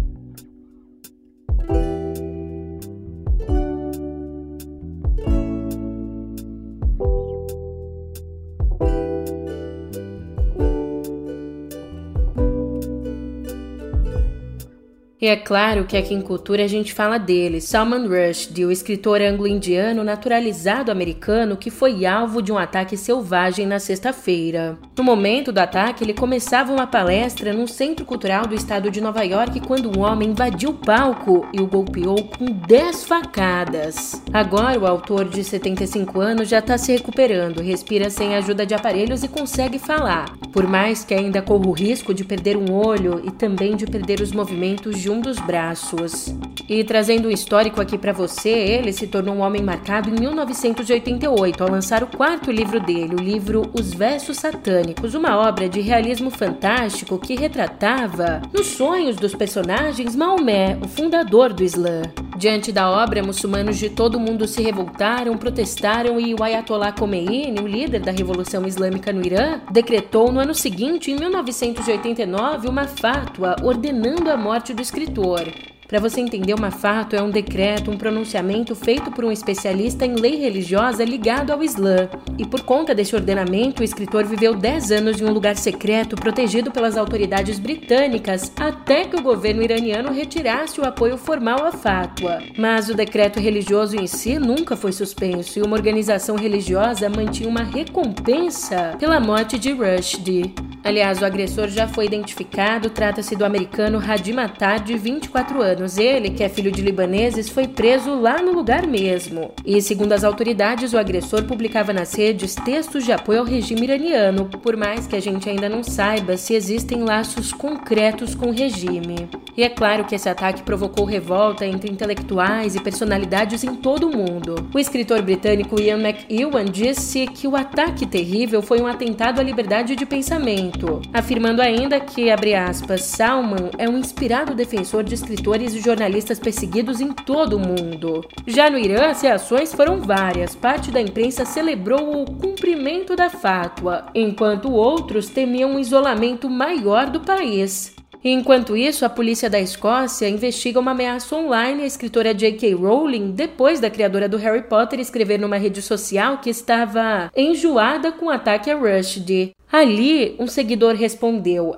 E 15.21 15.27
é 15.27 15.35
claro 15.35 15.85
que 15.85 15.95
aqui 15.95 16.15
em 16.15 16.21
Cultura 16.21 16.63
a 16.63 16.67
gente 16.67 16.91
fala 16.91 17.19
dele, 17.19 17.61
Salman 17.61 18.07
Rushdie, 18.07 18.65
o 18.65 18.71
escritor 18.71 19.21
anglo-indiano 19.21 20.03
naturalizado 20.03 20.91
americano 20.91 21.55
que 21.55 21.69
foi 21.69 22.07
alvo 22.07 22.41
de 22.41 22.51
um 22.51 22.57
ataque 22.57 22.97
selvagem 22.97 23.67
na 23.67 23.77
sexta-feira. 23.77 24.79
No 24.97 25.05
momento 25.05 25.53
do 25.53 25.57
ataque, 25.59 26.03
ele 26.03 26.13
começava 26.13 26.71
uma 26.71 26.85
palestra 26.85 27.53
num 27.53 27.65
centro 27.65 28.05
cultural 28.05 28.45
do 28.45 28.53
estado 28.53 28.91
de 28.91 28.99
Nova 28.99 29.23
York 29.23 29.61
quando 29.61 29.97
um 29.97 30.01
homem 30.01 30.31
invadiu 30.31 30.71
o 30.71 30.73
palco 30.73 31.47
e 31.53 31.61
o 31.61 31.65
golpeou 31.65 32.21
com 32.25 32.45
10 32.45 33.05
facadas. 33.05 34.21
Agora, 34.33 34.77
o 34.77 34.85
autor 34.85 35.29
de 35.29 35.43
75 35.43 36.19
anos 36.19 36.49
já 36.49 36.59
está 36.59 36.77
se 36.77 36.91
recuperando, 36.91 37.61
respira 37.61 38.09
sem 38.09 38.35
ajuda 38.35 38.65
de 38.65 38.73
aparelhos 38.73 39.23
e 39.23 39.29
consegue 39.29 39.79
falar. 39.79 40.25
Por 40.51 40.67
mais 40.67 41.05
que 41.05 41.13
ainda 41.13 41.41
corra 41.41 41.67
o 41.67 41.71
risco 41.71 42.13
de 42.13 42.25
perder 42.25 42.57
um 42.57 42.73
olho 42.73 43.21
e 43.25 43.31
também 43.31 43.77
de 43.77 43.85
perder 43.85 44.19
os 44.19 44.33
movimentos 44.33 44.99
de 44.99 45.09
um 45.09 45.21
dos 45.21 45.39
braços. 45.39 46.35
E 46.67 46.83
trazendo 46.83 47.27
um 47.27 47.31
histórico 47.31 47.81
aqui 47.81 47.97
para 47.97 48.13
você, 48.13 48.49
ele 48.49 48.93
se 48.93 49.07
tornou 49.07 49.35
um 49.35 49.41
homem 49.41 49.61
marcado 49.61 50.09
em 50.09 50.19
1988 50.19 51.63
ao 51.63 51.69
lançar 51.69 52.03
o 52.03 52.07
quarto 52.07 52.51
livro 52.51 52.79
dele, 52.79 53.15
o 53.15 53.21
livro 53.21 53.69
Os 53.73 53.93
Versos 53.93 54.37
Satânicos, 54.37 54.81
uma 55.15 55.37
obra 55.37 55.69
de 55.69 55.81
realismo 55.81 56.29
fantástico 56.29 57.19
que 57.19 57.35
retratava, 57.35 58.41
nos 58.53 58.67
sonhos 58.67 59.15
dos 59.15 59.35
personagens, 59.35 60.15
Maomé, 60.15 60.77
o 60.81 60.87
fundador 60.87 61.53
do 61.53 61.63
Islã. 61.63 62.01
Diante 62.41 62.71
da 62.71 62.89
obra, 62.89 63.21
muçulmanos 63.21 63.77
de 63.77 63.87
todo 63.87 64.15
o 64.15 64.19
mundo 64.19 64.47
se 64.47 64.63
revoltaram, 64.63 65.37
protestaram 65.37 66.19
e 66.19 66.33
o 66.33 66.41
Ayatollah 66.41 66.91
Khomeini, 66.91 67.61
o 67.61 67.67
líder 67.67 68.01
da 68.01 68.11
Revolução 68.11 68.65
Islâmica 68.65 69.13
no 69.13 69.23
Irã, 69.23 69.61
decretou 69.71 70.31
no 70.31 70.39
ano 70.39 70.55
seguinte, 70.55 71.11
em 71.11 71.15
1989, 71.17 72.67
uma 72.67 72.87
fátua 72.87 73.57
ordenando 73.61 74.27
a 74.31 74.35
morte 74.35 74.73
do 74.73 74.81
escritor. 74.81 75.53
Para 75.91 75.99
você 75.99 76.21
entender, 76.21 76.53
uma 76.53 76.71
fato 76.71 77.17
é 77.17 77.21
um 77.21 77.29
decreto, 77.29 77.91
um 77.91 77.97
pronunciamento 77.97 78.73
feito 78.73 79.11
por 79.11 79.25
um 79.25 79.31
especialista 79.31 80.05
em 80.05 80.15
lei 80.15 80.37
religiosa 80.37 81.03
ligado 81.03 81.51
ao 81.51 81.61
Islã. 81.61 82.09
E 82.37 82.45
por 82.45 82.61
conta 82.61 82.95
desse 82.95 83.13
ordenamento, 83.13 83.81
o 83.81 83.83
escritor 83.83 84.23
viveu 84.23 84.55
10 84.55 84.89
anos 84.93 85.19
em 85.19 85.25
um 85.25 85.33
lugar 85.33 85.57
secreto 85.57 86.15
protegido 86.15 86.71
pelas 86.71 86.95
autoridades 86.95 87.59
britânicas 87.59 88.53
até 88.57 89.03
que 89.03 89.17
o 89.17 89.21
governo 89.21 89.61
iraniano 89.61 90.13
retirasse 90.13 90.79
o 90.79 90.85
apoio 90.85 91.17
formal 91.17 91.65
à 91.65 91.73
fátua. 91.73 92.30
Mas 92.57 92.89
o 92.89 92.93
decreto 92.93 93.39
religioso 93.39 93.95
em 93.95 94.07
si 94.07 94.37
nunca 94.37 94.75
foi 94.75 94.91
suspenso 94.91 95.59
e 95.59 95.61
uma 95.61 95.75
organização 95.75 96.35
religiosa 96.35 97.09
mantinha 97.09 97.49
uma 97.49 97.63
recompensa 97.63 98.95
pela 98.99 99.19
morte 99.19 99.57
de 99.57 99.71
Rushdie. 99.71 100.53
Aliás, 100.83 101.21
o 101.21 101.25
agressor 101.25 101.67
já 101.67 101.87
foi 101.87 102.05
identificado, 102.05 102.89
trata-se 102.89 103.35
do 103.35 103.45
americano 103.45 103.99
Hadi 103.99 104.33
Matar, 104.33 104.79
de 104.79 104.97
24 104.97 105.61
anos. 105.61 105.97
Ele, 105.97 106.31
que 106.31 106.43
é 106.43 106.49
filho 106.49 106.71
de 106.71 106.81
libaneses, 106.81 107.49
foi 107.49 107.67
preso 107.67 108.19
lá 108.19 108.41
no 108.41 108.51
lugar 108.51 108.87
mesmo. 108.87 109.51
E, 109.63 109.79
segundo 109.79 110.13
as 110.13 110.23
autoridades, 110.23 110.93
o 110.93 110.97
agressor 110.97 111.43
publicava 111.43 111.93
nas 111.93 112.13
redes 112.13 112.55
textos 112.55 113.05
de 113.05 113.11
apoio 113.11 113.41
ao 113.41 113.45
regime 113.45 113.83
iraniano, 113.83 114.45
por 114.45 114.75
mais 114.75 115.05
que 115.05 115.15
a 115.15 115.19
gente 115.19 115.47
ainda 115.47 115.69
não 115.69 115.83
saiba 115.83 116.35
se 116.35 116.55
existem 116.55 117.03
laços 117.03 117.53
concretos 117.53 118.33
com 118.33 118.47
o 118.47 118.53
regime. 118.53 119.29
E 119.55 119.63
é 119.63 119.69
claro 119.69 120.05
que 120.05 120.15
esse 120.15 120.29
ataque 120.29 120.63
provocou 120.63 121.05
revolta 121.05 121.65
entre 121.65 121.91
intelectuais 121.91 122.75
e 122.75 122.81
personalidades 122.81 123.63
em 123.63 123.75
todo 123.75 124.07
o 124.07 124.17
mundo. 124.17 124.67
O 124.73 124.79
escritor 124.79 125.21
britânico 125.21 125.79
Ian 125.79 125.99
McEwan 125.99 126.65
disse 126.65 127.27
que 127.27 127.47
o 127.47 127.55
ataque 127.55 128.07
terrível 128.07 128.61
foi 128.63 128.81
um 128.81 128.87
atentado 128.87 129.39
à 129.39 129.43
liberdade 129.43 129.95
de 129.95 130.05
pensamento 130.05 130.70
afirmando 131.13 131.61
ainda 131.61 131.99
que, 131.99 132.29
abre 132.29 132.53
aspas, 132.55 133.03
Salman 133.03 133.71
é 133.77 133.87
um 133.89 133.97
inspirado 133.97 134.55
defensor 134.55 135.03
de 135.03 135.13
escritores 135.13 135.73
e 135.73 135.79
jornalistas 135.81 136.39
perseguidos 136.39 137.01
em 137.01 137.11
todo 137.11 137.57
o 137.57 137.59
mundo. 137.59 138.25
Já 138.47 138.69
no 138.69 138.77
Irã, 138.77 139.09
as 139.09 139.21
reações 139.21 139.73
foram 139.73 140.01
várias. 140.01 140.55
Parte 140.55 140.91
da 140.91 141.01
imprensa 141.01 141.45
celebrou 141.45 142.21
o 142.21 142.25
cumprimento 142.25 143.15
da 143.15 143.29
fátua, 143.29 144.07
enquanto 144.15 144.71
outros 144.71 145.27
temiam 145.27 145.71
um 145.71 145.79
isolamento 145.79 146.49
maior 146.49 147.09
do 147.09 147.21
país. 147.21 147.95
Enquanto 148.23 148.77
isso, 148.77 149.03
a 149.03 149.09
polícia 149.09 149.49
da 149.49 149.59
Escócia 149.59 150.29
investiga 150.29 150.79
uma 150.79 150.91
ameaça 150.91 151.35
online 151.35 151.81
à 151.81 151.85
escritora 151.85 152.35
J.K. 152.35 152.75
Rowling 152.75 153.31
depois 153.31 153.79
da 153.79 153.89
criadora 153.89 154.29
do 154.29 154.37
Harry 154.37 154.61
Potter 154.63 154.99
escrever 154.99 155.39
numa 155.39 155.57
rede 155.57 155.81
social 155.81 156.37
que 156.37 156.49
estava 156.49 157.31
enjoada 157.35 158.11
com 158.11 158.27
o 158.27 158.29
ataque 158.29 158.69
a 158.69 158.77
Rushdie. 158.77 159.55
Ali, 159.71 160.35
um 160.37 160.47
seguidor 160.47 160.95
respondeu, 160.95 161.77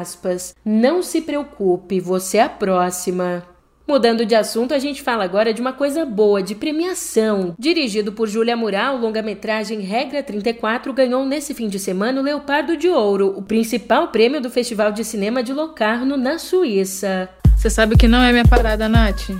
aspas, 0.00 0.54
não 0.64 1.02
se 1.02 1.22
preocupe, 1.22 1.98
você 1.98 2.36
é 2.36 2.42
a 2.42 2.48
próxima. 2.48 3.49
Mudando 3.90 4.24
de 4.24 4.36
assunto, 4.36 4.72
a 4.72 4.78
gente 4.78 5.02
fala 5.02 5.24
agora 5.24 5.52
de 5.52 5.60
uma 5.60 5.72
coisa 5.72 6.06
boa, 6.06 6.40
de 6.40 6.54
premiação. 6.54 7.56
Dirigido 7.58 8.12
por 8.12 8.28
Júlia 8.28 8.56
Mural, 8.56 8.94
o 8.94 9.00
longa-metragem 9.00 9.80
Regra 9.80 10.22
34 10.22 10.92
ganhou 10.92 11.26
nesse 11.26 11.54
fim 11.54 11.68
de 11.68 11.76
semana 11.76 12.20
o 12.20 12.22
Leopardo 12.22 12.76
de 12.76 12.88
Ouro, 12.88 13.34
o 13.36 13.42
principal 13.42 14.06
prêmio 14.06 14.40
do 14.40 14.48
Festival 14.48 14.92
de 14.92 15.02
Cinema 15.02 15.42
de 15.42 15.52
Locarno, 15.52 16.16
na 16.16 16.38
Suíça. 16.38 17.28
Você 17.56 17.68
sabe 17.68 17.96
que 17.96 18.06
não 18.06 18.22
é 18.22 18.30
minha 18.30 18.44
parada, 18.44 18.88
Nath. 18.88 19.32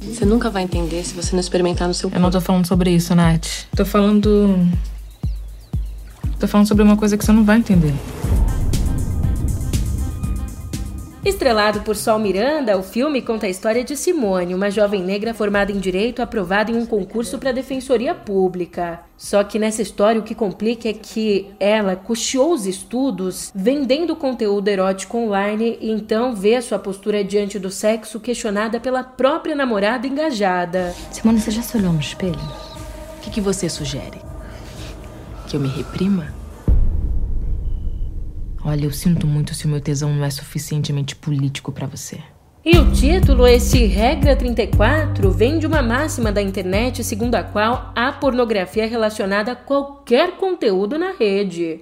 Você 0.00 0.24
nunca 0.24 0.48
vai 0.48 0.62
entender 0.62 1.04
se 1.04 1.12
você 1.12 1.32
não 1.34 1.40
experimentar 1.40 1.86
no 1.86 1.92
seu. 1.92 2.10
Eu 2.10 2.20
não 2.20 2.30
tô 2.30 2.40
falando 2.40 2.66
sobre 2.66 2.88
isso, 2.88 3.14
Nath. 3.14 3.66
Tô 3.76 3.84
falando. 3.84 4.66
Tô 6.40 6.48
falando 6.48 6.66
sobre 6.66 6.82
uma 6.82 6.96
coisa 6.96 7.18
que 7.18 7.24
você 7.24 7.32
não 7.32 7.44
vai 7.44 7.58
entender. 7.58 7.92
Estrelado 11.24 11.80
por 11.80 11.96
Sol 11.96 12.18
Miranda, 12.18 12.78
o 12.78 12.82
filme 12.82 13.20
conta 13.20 13.46
a 13.46 13.48
história 13.50 13.82
de 13.82 13.96
Simone, 13.96 14.54
uma 14.54 14.70
jovem 14.70 15.02
negra 15.02 15.34
formada 15.34 15.72
em 15.72 15.78
direito 15.78 16.22
aprovada 16.22 16.70
em 16.70 16.76
um 16.76 16.86
concurso 16.86 17.38
para 17.38 17.50
a 17.50 17.52
Defensoria 17.52 18.14
Pública. 18.14 19.00
Só 19.16 19.42
que 19.42 19.58
nessa 19.58 19.82
história 19.82 20.20
o 20.20 20.24
que 20.24 20.34
complica 20.34 20.88
é 20.88 20.92
que 20.92 21.50
ela 21.58 21.96
custeou 21.96 22.52
os 22.52 22.66
estudos 22.66 23.50
vendendo 23.52 24.14
conteúdo 24.14 24.68
erótico 24.68 25.18
online 25.18 25.76
e 25.80 25.90
então 25.90 26.36
vê 26.36 26.62
sua 26.62 26.78
postura 26.78 27.24
diante 27.24 27.58
do 27.58 27.70
sexo 27.70 28.20
questionada 28.20 28.78
pela 28.78 29.02
própria 29.02 29.56
namorada 29.56 30.06
engajada. 30.06 30.94
Simone, 31.10 31.40
você 31.40 31.50
já 31.50 31.62
se 31.62 31.76
olhou 31.76 31.92
no 31.92 32.00
espelho? 32.00 32.38
O 33.18 33.20
que, 33.22 33.30
que 33.30 33.40
você 33.40 33.68
sugere? 33.68 34.20
Que 35.48 35.56
eu 35.56 35.60
me 35.60 35.68
reprima? 35.68 36.37
Olha, 38.68 38.84
eu 38.84 38.90
sinto 38.90 39.26
muito 39.26 39.54
se 39.54 39.64
o 39.64 39.68
meu 39.70 39.80
tesão 39.80 40.12
não 40.12 40.22
é 40.22 40.28
suficientemente 40.28 41.16
político 41.16 41.72
para 41.72 41.86
você. 41.86 42.18
E 42.62 42.76
o 42.76 42.92
título, 42.92 43.46
esse 43.46 43.86
Regra 43.86 44.36
34, 44.36 45.30
vem 45.30 45.58
de 45.58 45.66
uma 45.66 45.80
máxima 45.80 46.30
da 46.30 46.42
internet 46.42 47.02
segundo 47.02 47.34
a 47.34 47.42
qual 47.42 47.90
há 47.96 48.12
pornografia 48.12 48.86
relacionada 48.86 49.52
a 49.52 49.56
qualquer 49.56 50.32
conteúdo 50.32 50.98
na 50.98 51.12
rede. 51.12 51.80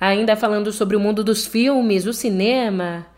Ainda 0.00 0.36
falando 0.36 0.70
sobre 0.70 0.94
o 0.94 1.00
mundo 1.00 1.24
dos 1.24 1.46
filmes, 1.46 2.06
o 2.06 2.12
cinema, 2.12 3.08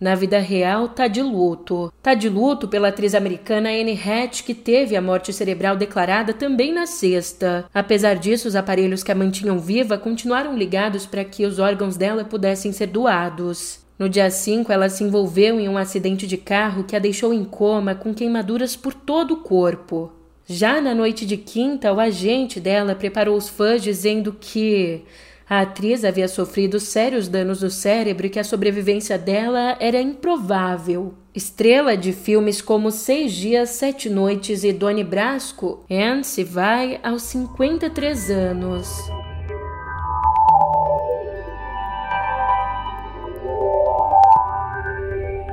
na 0.00 0.14
vida 0.14 0.38
real, 0.38 0.88
tá 0.88 1.08
de 1.08 1.20
luto. 1.20 1.92
Tá 2.02 2.14
de 2.14 2.28
luto 2.28 2.68
pela 2.68 2.88
atriz 2.88 3.14
americana 3.14 3.70
Anne 3.70 3.98
Hatch, 3.98 4.42
que 4.42 4.54
teve 4.54 4.96
a 4.96 5.02
morte 5.02 5.32
cerebral 5.32 5.76
declarada 5.76 6.32
também 6.32 6.72
na 6.72 6.86
sexta. 6.86 7.64
Apesar 7.74 8.14
disso, 8.14 8.46
os 8.46 8.54
aparelhos 8.54 9.02
que 9.02 9.10
a 9.10 9.14
mantinham 9.14 9.58
viva 9.58 9.98
continuaram 9.98 10.56
ligados 10.56 11.04
para 11.04 11.24
que 11.24 11.44
os 11.44 11.58
órgãos 11.58 11.96
dela 11.96 12.24
pudessem 12.24 12.70
ser 12.70 12.86
doados. 12.86 13.80
No 13.98 14.08
dia 14.08 14.30
5, 14.30 14.70
ela 14.70 14.88
se 14.88 15.02
envolveu 15.02 15.58
em 15.58 15.68
um 15.68 15.76
acidente 15.76 16.26
de 16.26 16.36
carro 16.36 16.84
que 16.84 16.94
a 16.94 17.00
deixou 17.00 17.34
em 17.34 17.44
coma 17.44 17.96
com 17.96 18.14
queimaduras 18.14 18.76
por 18.76 18.94
todo 18.94 19.34
o 19.34 19.38
corpo. 19.38 20.12
Já 20.46 20.80
na 20.80 20.94
noite 20.94 21.26
de 21.26 21.36
quinta, 21.36 21.92
o 21.92 21.98
agente 21.98 22.60
dela 22.60 22.94
preparou 22.94 23.36
os 23.36 23.48
fãs 23.48 23.82
dizendo 23.82 24.34
que 24.40 25.02
a 25.48 25.62
atriz 25.62 26.04
havia 26.04 26.28
sofrido 26.28 26.78
sérios 26.78 27.26
danos 27.26 27.62
no 27.62 27.70
cérebro 27.70 28.26
e 28.26 28.30
que 28.30 28.38
a 28.38 28.44
sobrevivência 28.44 29.16
dela 29.16 29.78
era 29.80 29.98
improvável. 30.00 31.14
Estrela 31.34 31.96
de 31.96 32.12
filmes 32.12 32.60
como 32.60 32.90
Seis 32.90 33.32
Dias, 33.32 33.70
Sete 33.70 34.10
Noites 34.10 34.62
e 34.62 34.72
Doni 34.72 35.02
Brasco, 35.02 35.84
Anne 35.90 36.22
se 36.22 36.44
vai 36.44 37.00
aos 37.02 37.22
53 37.22 38.30
anos. 38.30 38.88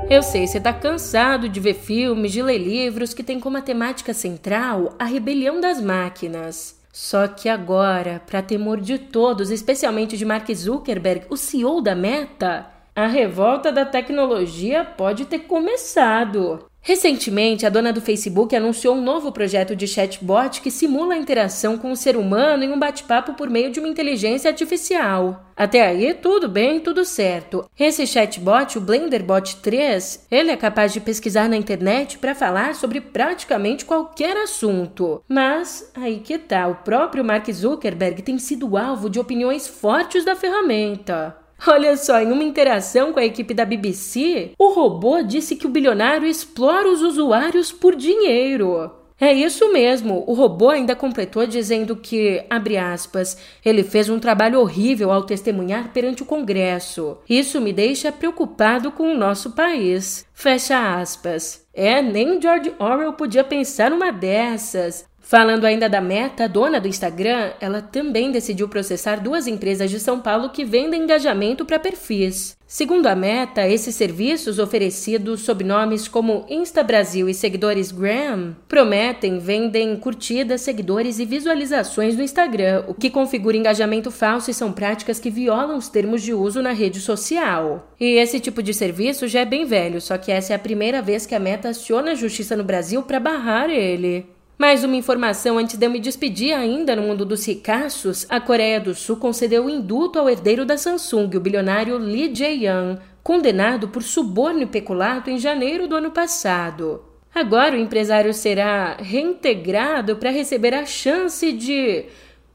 Eu 0.09 0.21
sei, 0.21 0.45
você 0.45 0.59
tá 0.59 0.73
cansado 0.73 1.47
de 1.47 1.59
ver 1.59 1.73
filmes, 1.73 2.31
de 2.31 2.41
ler 2.41 2.57
livros 2.57 3.13
que 3.13 3.23
têm 3.23 3.39
como 3.39 3.59
temática 3.61 4.13
central 4.13 4.93
a 4.99 5.05
rebelião 5.05 5.59
das 5.59 5.81
máquinas. 5.81 6.85
Só 6.95 7.27
que 7.27 7.49
agora, 7.49 8.21
para 8.25 8.41
temor 8.41 8.79
de 8.79 8.97
todos, 8.97 9.49
especialmente 9.49 10.15
de 10.15 10.23
Mark 10.23 10.47
Zuckerberg, 10.55 11.25
o 11.29 11.35
CEO 11.35 11.81
da 11.81 11.93
Meta, 11.93 12.67
a 12.95 13.05
revolta 13.05 13.69
da 13.69 13.83
tecnologia 13.83 14.85
pode 14.85 15.25
ter 15.25 15.39
começado. 15.39 16.71
Recentemente, 16.88 17.65
a 17.65 17.69
dona 17.69 17.91
do 17.91 18.00
Facebook 18.00 18.56
anunciou 18.56 18.95
um 18.95 19.02
novo 19.02 19.32
projeto 19.32 19.76
de 19.76 19.88
chatbot 19.88 20.62
que 20.62 20.69
simula 20.69 21.15
a 21.15 21.17
interação 21.17 21.80
com 21.80 21.91
o 21.91 21.95
ser 21.95 22.15
humano 22.15 22.63
em 22.63 22.71
um 22.71 22.78
bate-papo 22.78 23.34
por 23.34 23.50
meio 23.50 23.71
de 23.71 23.80
uma 23.80 23.89
inteligência 23.89 24.52
artificial. 24.52 25.52
Até 25.58 25.82
aí, 25.82 26.13
tudo 26.13 26.48
bem, 26.48 26.80
tudo 26.80 27.04
certo. 27.04 27.67
Esse 27.80 28.06
chatbot, 28.06 28.78
o 28.78 28.82
BlenderBot 28.82 29.56
3, 29.63 30.28
ele 30.30 30.52
é 30.52 30.56
capaz 30.56 30.93
de 30.93 31.00
pesquisar 31.00 31.50
na 31.50 31.58
internet 31.58 32.19
para 32.19 32.36
falar 32.36 32.76
sobre 32.76 33.02
praticamente 33.02 33.84
qualquer 33.84 34.38
assunto. 34.38 35.24
Mas 35.28 35.91
aí 35.95 36.19
que 36.19 36.38
tá, 36.38 36.67
o 36.67 36.76
próprio 36.76 37.26
Mark 37.26 37.52
Zuckerberg 37.52 38.21
tem 38.21 38.38
sido 38.38 38.78
alvo 38.78 39.10
de 39.10 39.19
opiniões 39.19 39.67
fortes 39.67 40.24
da 40.24 40.36
ferramenta. 40.36 41.44
Olha 41.67 41.97
só, 41.97 42.19
em 42.19 42.32
uma 42.32 42.43
interação 42.43 43.12
com 43.12 43.19
a 43.19 43.25
equipe 43.25 43.54
da 43.54 43.65
BBC, 43.65 44.51
o 44.58 44.69
robô 44.73 45.21
disse 45.21 45.56
que 45.56 45.65
o 45.65 45.69
bilionário 45.69 46.28
explora 46.28 46.89
os 46.89 47.01
usuários 47.01 47.71
por 47.71 47.95
dinheiro. 47.95 48.91
É 49.19 49.32
isso 49.32 49.71
mesmo, 49.71 50.25
o 50.28 50.34
robô 50.34 50.69
ainda 50.69 50.93
completou 50.93 51.47
dizendo 51.47 51.95
que, 51.95 52.43
abre 52.49 52.78
aspas, 52.78 53.38
ele 53.63 53.82
fez 53.82 54.10
um 54.10 54.19
trabalho 54.19 54.60
horrível 54.60 55.10
ao 55.10 55.23
testemunhar 55.23 55.93
perante 55.93 56.21
o 56.21 56.25
Congresso. 56.25 57.17
Isso 57.30 57.62
me 57.62 57.71
deixa 57.71 58.12
preocupado 58.12 58.91
com 58.91 59.13
o 59.13 59.17
nosso 59.17 59.51
país. 59.51 60.25
Fecha 60.34 60.99
aspas. 60.99 61.65
É, 61.73 62.01
nem 62.01 62.41
George 62.41 62.73
Orwell 62.78 63.13
podia 63.13 63.43
pensar 63.43 63.89
numa 63.89 64.12
dessas. 64.12 65.06
Falando 65.27 65.65
ainda 65.65 65.89
da 65.89 65.99
Meta, 65.99 66.47
dona 66.47 66.79
do 66.79 66.88
Instagram, 66.88 67.53
ela 67.59 67.81
também 67.81 68.29
decidiu 68.31 68.69
processar 68.69 69.15
duas 69.15 69.47
empresas 69.47 69.89
de 69.89 69.99
São 69.99 70.19
Paulo 70.19 70.51
que 70.51 70.63
vendem 70.63 71.01
engajamento 71.01 71.65
para 71.65 71.79
perfis. 71.79 72.55
Segundo 72.67 73.07
a 73.07 73.15
Meta, 73.15 73.67
esses 73.67 73.95
serviços 73.95 74.59
oferecidos 74.59 75.41
sob 75.41 75.63
nomes 75.63 76.07
como 76.07 76.45
Insta 76.47 76.83
Brasil 76.83 77.27
e 77.27 77.33
Seguidores 77.33 77.91
Gram 77.91 78.55
prometem, 78.67 79.39
vendem 79.39 79.95
curtidas, 79.95 80.61
seguidores 80.61 81.17
e 81.17 81.25
visualizações 81.25 82.15
no 82.15 82.21
Instagram, 82.21 82.83
o 82.88 82.93
que 82.93 83.09
configura 83.09 83.57
engajamento 83.57 84.11
falso 84.11 84.51
e 84.51 84.53
são 84.53 84.71
práticas 84.71 85.19
que 85.19 85.31
violam 85.31 85.75
os 85.75 85.89
termos 85.89 86.21
de 86.21 86.35
uso 86.35 86.61
na 86.61 86.71
rede 86.71 86.99
social. 86.99 87.91
E 87.99 88.17
esse 88.17 88.39
tipo 88.39 88.61
de 88.61 88.75
serviço 88.75 89.27
já 89.27 89.39
é 89.39 89.45
bem 89.45 89.65
velho, 89.65 89.99
só 89.99 90.19
que 90.19 90.31
essa 90.31 90.53
é 90.53 90.55
a 90.55 90.59
primeira 90.59 91.01
vez 91.01 91.25
que 91.25 91.33
a 91.33 91.39
Meta 91.39 91.69
aciona 91.69 92.11
a 92.11 92.15
justiça 92.15 92.55
no 92.55 92.63
Brasil 92.63 93.01
para 93.01 93.19
barrar 93.19 93.71
ele. 93.71 94.35
Mais 94.58 94.86
uma 94.86 94.96
informação 94.96 95.58
antes 95.58 95.78
de 95.78 95.86
eu 95.86 95.89
me 95.89 96.00
despedir 96.00 96.54
ainda 96.54 96.96
no 96.96 97.02
mundo 97.02 97.26
dos 97.26 97.46
ricaços, 97.46 98.26
a 98.30 98.39
Coreia 98.39 98.80
do 98.80 98.96
Sul 98.96 99.18
concedeu 99.18 99.65
o 99.65 99.70
indulto 99.70 100.18
ao 100.18 100.30
herdeiro 100.30 100.65
da 100.65 100.78
Samsung, 100.78 101.36
o 101.36 101.41
bilionário 101.41 101.98
Lee 101.98 102.34
Jae-young, 102.34 102.98
condenado 103.22 103.89
por 103.89 104.02
suborno 104.02 104.62
e 104.62 104.65
peculato 104.65 105.30
em 105.30 105.38
janeiro 105.38 105.89
do 105.89 105.96
ano 105.98 106.10
passado. 106.10 107.04
Agora 107.34 107.76
o 107.76 107.80
empresário 107.80 108.34
será 108.34 108.96
reintegrado 108.96 110.15
para 110.15 110.30
receber 110.30 110.74
a 110.74 110.86
chance 110.86 111.52
de 111.52 112.06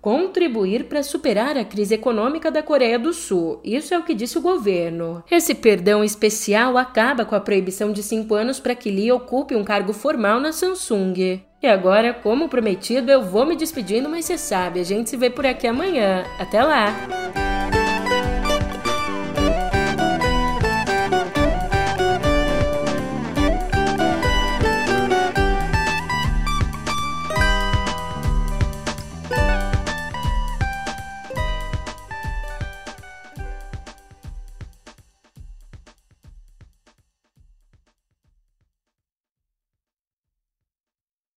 contribuir 0.01 0.85
para 0.85 1.03
superar 1.03 1.59
a 1.59 1.67
crise 1.67 1.97
econômica 1.97 2.51
da 2.51 2.63
Coreia 2.63 2.99
do 2.99 3.13
Sul. 3.13 3.61
Isso 3.63 3.93
é 3.93 3.99
o 3.99 4.03
que 4.05 4.15
disse 4.15 4.39
o 4.39 4.41
governo. 4.41 5.23
Esse 5.31 5.55
perdão 5.55 6.03
especial 6.03 6.79
acaba 6.79 7.27
com 7.27 7.35
a 7.35 7.41
proibição 7.41 7.93
de 7.93 8.03
cinco 8.03 8.35
anos 8.35 8.59
para 8.59 8.75
que 8.75 8.91
Lee 8.91 9.13
ocupe 9.13 9.55
um 9.55 9.65
cargo 9.65 9.93
formal 9.93 10.41
na 10.41 10.51
Samsung. 10.51 11.43
E 11.63 11.67
agora, 11.67 12.15
como 12.15 12.49
prometido, 12.49 13.11
eu 13.11 13.23
vou 13.23 13.45
me 13.45 13.55
despedindo, 13.55 14.09
mas 14.09 14.25
você 14.25 14.39
sabe, 14.39 14.81
a 14.81 14.85
gente 14.85 15.11
se 15.11 15.17
vê 15.17 15.29
por 15.29 15.45
aqui 15.45 15.67
amanhã. 15.67 16.25
Até 16.39 16.63
lá! 16.63 16.87